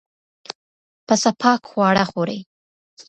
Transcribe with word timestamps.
پسه 1.07 1.31
پاک 1.41 1.61
خواړه 1.69 2.03
خوري. 2.09 2.39